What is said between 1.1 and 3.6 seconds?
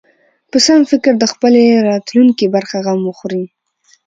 د خپلې راتلونکې برخه غم وخوري.